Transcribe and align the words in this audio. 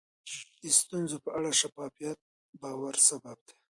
د 0.61 0.63
ستونزو 0.79 1.17
په 1.25 1.29
اړه 1.37 1.51
شفافیت 1.61 2.17
د 2.23 2.27
باور 2.61 2.95
سبب 3.07 3.37
دی. 3.47 3.55